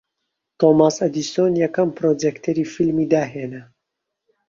تۆماس 0.59 0.97
ئەدیسۆن 1.03 1.53
یەکەم 1.63 1.89
پڕۆجێکتەری 1.97 2.69
فیلمی 2.73 3.09
داھێنا 3.11 3.63